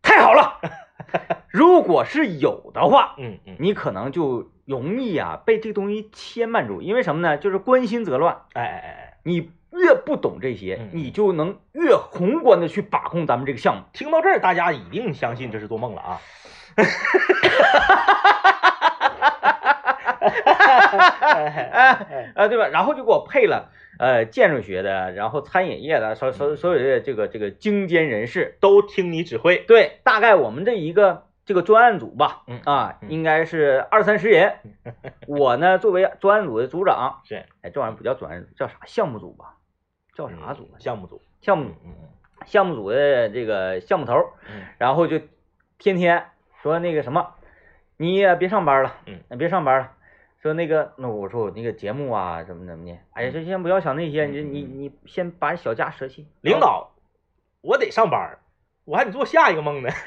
[0.00, 0.58] 太好了，
[1.52, 7.36] 如果是有的话，嗯嗯，你可能就容易啊被这东西牵绊住，因为什么呢？
[7.36, 8.38] 就是关心则乱。
[8.54, 13.82] 哎哎哎，你越不懂这些嗯，你就能越宏观的去把控咱们这个项目。
[13.92, 16.18] 听到这儿，大家一定相信这是做梦了啊！
[20.10, 22.68] 哎，啊，对吧？
[22.68, 28.56] 然后就给我配了呃建筑学的，然后餐饮业的，所所所有的这个这个精尖人士。
[28.60, 34.54] 都听你指挥，对，大概我们这一个这个专案组吧，嗯啊，嗯应该是二三十人。
[35.26, 39.56] 我呢，作为专案组的组长， 是哎，这玩意儿不叫专案组，叫啥项目组吧？
[40.14, 40.76] 叫啥组啊？
[40.78, 41.94] 项目组，项目嗯嗯
[42.46, 44.14] 项目组的这个项目头
[44.78, 45.20] 然后就
[45.78, 46.24] 天天
[46.62, 47.34] 说那个什么，
[47.96, 49.92] 你也别上班了，嗯，别上班了。
[50.42, 56.26] 说那个，那我说我那个节目啊，怎么怎么的，哎呀，就先不要想那些，你你你先把小家舍弃。
[56.40, 56.90] 领导，
[57.60, 58.38] 我得上班，
[58.86, 59.90] 我还得做下一个梦呢。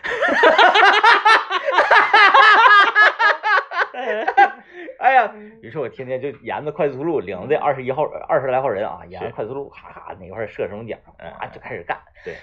[5.00, 11.96] 哎呀，于是我天天就沿着快速路领着这二十一号二十来号人啊，沿着是快速路咔咔哪块儿设什么奖，嗯啊就开始干。
[12.26, 12.36] 对，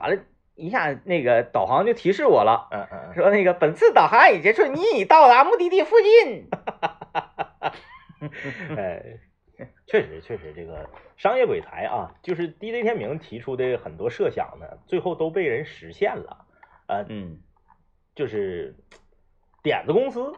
[0.00, 0.20] 完了，
[0.60, 6.48] 一下那个导航就提示我了，嗯嗯说那个本次导航已结束，你已到达目的地附近。
[8.20, 9.02] 嗯， 哎，
[9.86, 16.44] 确实确实，这个商业鬼才啊，就是 DJ 天明提出的很多设想呢，最后都被人实现了。
[16.86, 17.38] 呃，嗯，
[18.14, 18.74] 就是
[19.62, 20.32] 点子公司，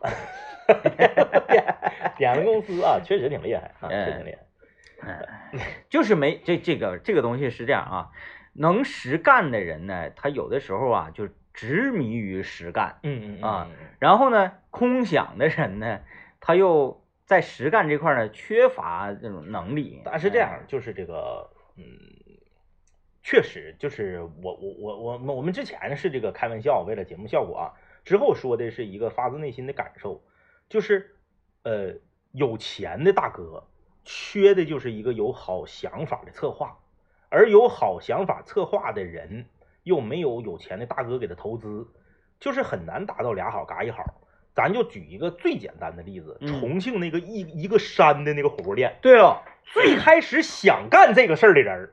[2.16, 4.38] 点子公司啊，确实挺厉害啊，确实挺厉害。
[5.90, 8.10] 就是没这这个这个东西是这样啊，
[8.52, 16.00] 能实干的人呢，他有的时候啊就执迷于实干，嗯嗯啊，然后呢，空想的人呢，
[16.40, 20.00] 他又在实干这块儿呢缺乏这种能力。
[20.04, 21.84] 但是这样，就是这个，嗯，
[23.22, 27.72] 确实就是我我我我们我们之前是这个开玩笑，为了节目效果啊，
[28.04, 30.22] 之后说的是一个发自内心的感受，
[30.68, 31.14] 就是
[31.62, 31.94] 呃，
[32.32, 33.64] 有钱的大哥
[34.04, 36.78] 缺的就是一个有好想法的策划，
[37.32, 39.46] 而有好想法策划的人
[39.84, 41.88] 又没有有钱的大哥给他投资，
[42.38, 44.04] 就是很难达到俩好嘎一好。
[44.54, 49.38] 咱就举一个最简单的例子，嗯重庆那个一一个山的那个火锅店，对哦，
[49.72, 51.90] 最开始想干这个事儿的人，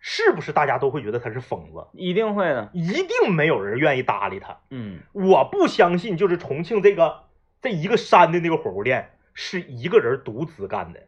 [0.00, 1.86] 是不是大家都会觉得他是疯子？
[1.92, 2.70] 一定会的。
[2.72, 4.56] 一定没有人愿意搭理他。
[4.70, 7.24] 嗯，我不相信，就是重庆这个
[7.60, 11.02] 这一个山的那个火锅店是一个人独资干的，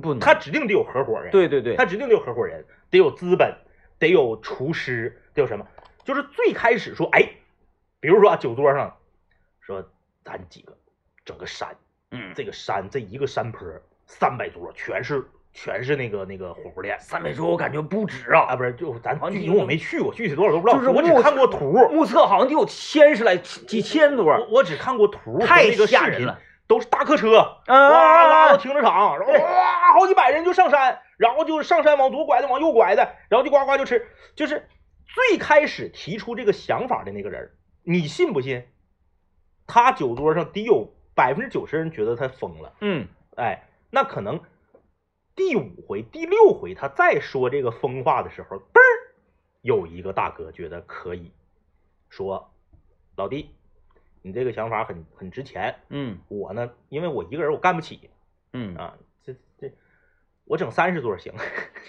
[0.00, 0.20] 不能。
[0.20, 3.54] 他指定得有合伙人，对对对，他指定得有合伙人，得有资本，
[3.98, 5.66] 得有厨师，得有什么？
[6.04, 7.26] 就是最开始说，哎，
[8.00, 8.96] 比如说啊，酒桌上
[9.60, 9.82] 说
[10.24, 10.76] 咱几个
[11.24, 11.74] 整个山，
[12.10, 13.66] 嗯，这个山这一个山坡
[14.06, 15.24] 三百桌全是
[15.54, 34.68] 全是那个那个火锅店三百桌我感觉不止啊，啊，不是就咱具体我没去过，具体多少都不知道，就是我只看过图，目测好像得有千十来几千桌，我我只看过图和太吓人了，都是大客车，啊哇拉到停车场，然后哇好几百人就上山，然后就上山往左拐的往右拐的，然后就呱呱就吃，就是
[35.06, 37.50] 最开始提出这个想法的那个人，
[37.82, 38.66] 你信不信？
[39.66, 43.08] 他酒桌上得有百分之九十人觉得他疯了，嗯。
[43.36, 44.40] 哎，那可能
[45.34, 49.14] 第五回、第六回他再说这个疯话的时候，嘣儿
[49.62, 51.32] 有一个大哥觉得可以，
[52.10, 52.52] 说
[53.16, 53.54] 老弟，
[54.26, 58.08] 你这个想法很很值钱，嗯我呢，因为我一个人我干不起
[58.54, 59.70] 嗯啊，这这
[60.46, 61.30] 我整三十桌行，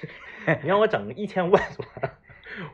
[0.62, 1.86] 你让我整一千五百桌，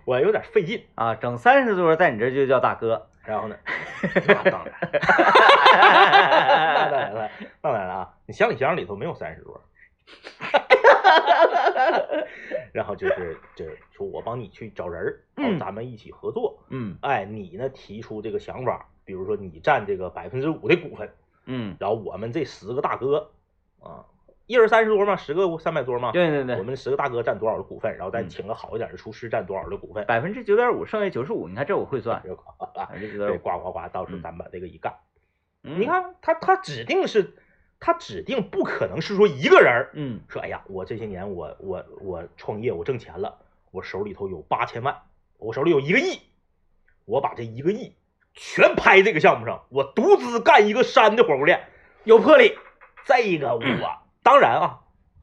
[0.05, 0.83] 我有点费劲。
[0.95, 3.55] 啊，整三十桌在你这就叫大哥，然后呢，
[4.27, 4.73] 那当然，
[5.71, 8.17] 那当然了，那当然了啊！
[8.25, 9.61] 你乡里乡里头没有三十桌，
[12.73, 16.63] 然后就是这说我帮你去找人儿，然后嗯咱们一起合作。
[16.69, 21.11] 嗯哎，你呢提出这个想法，比如说你占这个百分之五的股份，
[21.45, 23.31] 嗯，然后我们这十个大哥
[23.79, 24.05] 啊，
[24.47, 28.29] 一人三十多嘛，十个三百多嘛，对对对我，们十个大哥占多少的股份，然后再嗯。
[28.29, 32.35] 请个好一点的厨师占多少的股份，百分之九点五，剩下九十五，你看这我会算， 对，
[33.37, 34.93] 呱呱呱，到时候嗯咱把这个一干。
[35.63, 35.79] 嗯。
[35.79, 37.33] 你，看他他指定是，
[37.79, 43.39] 他指定不可能是说一个人儿嗯说，哎呀，我这些年我我我创业我挣钱了，
[43.71, 44.95] 我手里头有八千万，
[45.37, 46.19] 我手里有一个亿，
[47.05, 47.95] 我把这一个亿
[48.33, 51.61] 全拍这个项目上，我独资干一个山的火锅店，
[52.03, 52.55] 有魄力，
[53.05, 53.61] 这个我
[54.23, 54.79] 当然啊，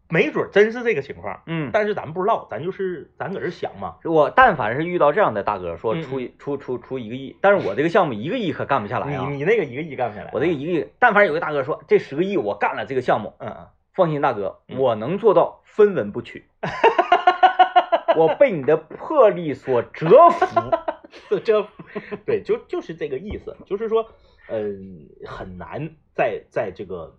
[0.08, 9.26] 没准真是这个情况，嗯，但是咱不知道，咱就是咱搁这想嘛，我但凡是遇到这样的大哥，说嗯出一出出出一个亿，但是我这个项目一个亿可干不下来啊。
[9.28, 13.66] 你，你那个一个亿干不下来啊，我这个一个亿，但凡有个大哥说这十个亿我干了这个项目，嗯嗯。
[13.94, 14.78] 放心大哥，嗯。
[14.78, 16.46] 我能做到分文不取，
[18.16, 20.60] 我被你的魄力所折服，
[21.28, 21.66] 这这，
[22.26, 24.06] 对，就就是这个意思，就是说，
[24.48, 27.18] 嗯，很难在在这个，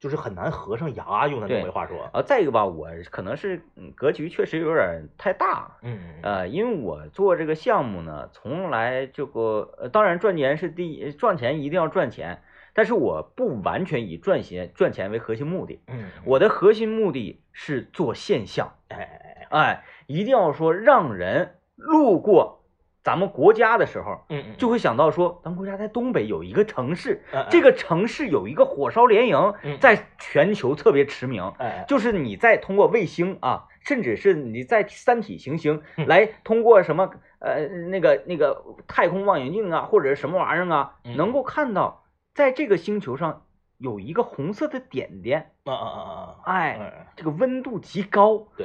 [0.00, 12.42] 就是很难合上牙，用他东北话说，啊，再一个吧，我可能是嗯格局确实有点太大，嗯呃，因为我做这个项目呢，从来这个呃，当然赚钱是第一，赚钱一定要赚钱，
[12.74, 22.61] 但是我不完全以赚钱赚钱为核心目的，嗯，我的核心目的是做现象，哎哎哎，哎，一定要说让人路过
[23.02, 31.52] 咱们国家的时候，嗯嗯，就会想到说，咱们国家在东北有一个城市，嗯这，个城市有一个火烧连营，嗯在全球特别驰名。
[31.88, 43.42] 就是你在通过卫星啊，甚至是你在三体行星嗯来通过什么呃那个那个太空望远镜啊，或者是什么玩意儿啊，嗯能够看到在这个星球上
[43.78, 48.46] 有一个红色的点点，啊啊啊啊，哎，哎，这个温度极高。
[48.56, 48.64] 对。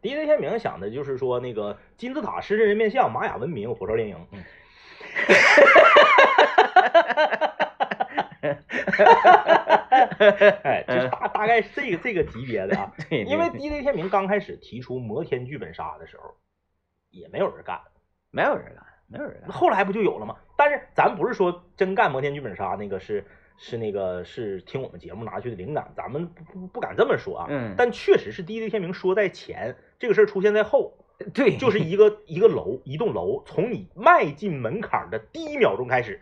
[0.00, 4.42] 第一天明想的就是说，那个金字塔、狮身人面像、玛雅文明、火烧连营，嗯，
[10.62, 12.92] 哎，就是大大概是这个这个级别的啊。
[13.08, 16.34] 对，因为对 DJ 天明刚开始提出摩天剧本杀的时候，
[17.10, 17.80] 也没有人干，
[18.30, 19.50] 没有人干，没有人干。
[19.50, 20.36] 后来不就有了吗？
[20.56, 23.24] 但是咱不是说真干摩天剧本杀，那个是
[23.58, 27.46] 是那个是听我们节目拿去的灵感，咱们不不不敢这么说啊。
[27.50, 30.94] 嗯但确实是 DJ 天明说在前，这个事儿出现在后，
[31.34, 36.20] 对，就是一个一个楼，一栋楼，从你迈进门槛的第一秒钟开始，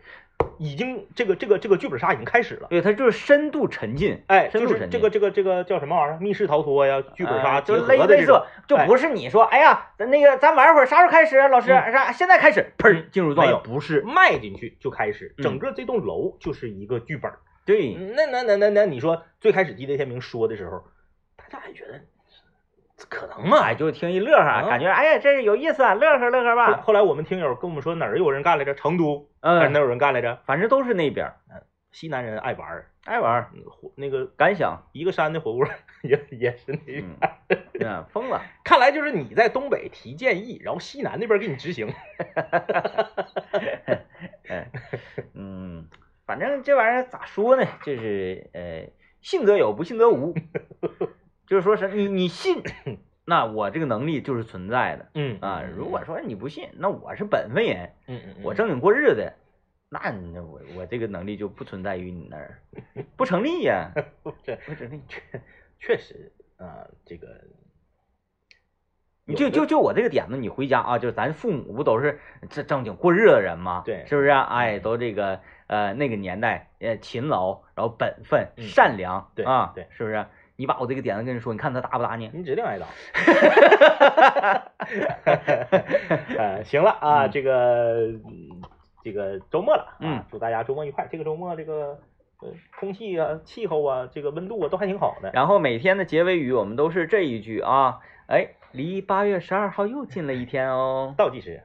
[0.59, 2.67] 已经这个这个这个剧本杀已经开始了。
[2.69, 6.19] 对，它就是深度沉浸，哎，就是深度沉浸这个这个这个叫什么玩意儿？
[6.19, 11.47] 密室逃脱呀，剧本杀呃结合的这种，，就哎不是你说，哎呀，咱那个咱玩会儿，啥时候开始啊？
[11.47, 17.31] 老师，嗯啥现在开始，砰嗯进入状态，不是，迈进去就开始，嗯整个这栋楼就是一个剧本。
[17.65, 20.83] 对，那那那那那，你说最开始 DJ 天明说的时候，
[21.35, 22.05] 大家还觉得这
[23.09, 23.59] 可能吗？
[23.61, 28.73] 哎，就听一乐呵，嗯感觉哎呀，这有意思啊，乐呵乐呵吧，后来我们听友跟我们说哪儿有人干来着？
[28.73, 30.39] 成都还是哪嗯，有人干来着？
[30.45, 31.35] 反正都是那边儿
[31.91, 33.49] 西南人爱玩儿，爱玩
[33.95, 35.67] 那个敢想，一个山的火锅
[36.03, 37.03] 也也是那边。
[37.03, 37.17] 嗯，
[37.79, 41.87] 嗯，疯了，看来就是你在东北提建议，然后西南那边给你执行。
[44.49, 44.69] 哎，
[45.33, 45.87] 嗯，
[46.25, 47.65] 反正这玩意儿咋说呢？
[47.83, 48.85] 就是呃，
[49.21, 50.35] 信则有，不信则无，
[51.47, 52.61] 就是说是你你信，
[53.25, 55.09] 那我这个能力就是存在的。
[55.15, 59.31] 嗯啊，如果说你不信，那我是本分人，嗯嗯，我正经过日子，
[59.89, 62.59] 那你我我这个能力就不存在于你那儿，
[63.15, 63.91] 不成立呀，
[64.43, 65.01] 这不成立。
[65.07, 65.21] 确
[65.79, 67.27] 确实啊，这个
[69.25, 72.19] 你就就就我这个点子，你回家啊，就是咱父母不都是
[72.49, 73.83] 这正经过日子的人吗？
[73.85, 74.41] 对是不是啊？
[74.43, 80.25] 哎，都这个呃那个年代，呃勤劳，然后本分、嗯善良，对啊，对是不是？
[80.57, 82.29] 你把我这个点子跟人说，你看他打不打你？
[82.33, 82.87] 你指定挨打。
[86.37, 88.61] 呃，行了啊，嗯这个嗯
[89.03, 91.07] 这个周末了，啊嗯，祝大家周末愉快。
[91.11, 91.99] 这个周末这个
[92.41, 92.49] 呃
[92.79, 95.29] 空气啊、气候啊、这个温度啊都还挺好的。
[95.31, 101.13] 然后每天的结尾语我们都是这一句啊，哎，离八月十二号又近了一天哦。
[101.15, 101.61] 倒计时。